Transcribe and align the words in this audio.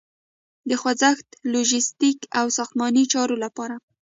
د 0.69 0.71
خوځښت، 0.81 1.27
لوژستیک 1.51 2.19
او 2.39 2.45
ساختماني 2.57 3.03
چارو 3.13 3.35
لپاره 3.43 3.75